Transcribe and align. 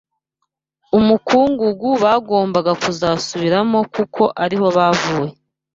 umukungugu 0.99 1.89
bagombaga 2.03 2.71
kuzasubiramo 2.81 3.79
kuko 3.93 4.23
ari 4.43 4.55
ho 4.61 4.67
bavuye 4.77 5.33